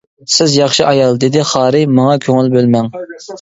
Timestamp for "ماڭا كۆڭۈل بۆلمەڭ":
1.91-2.91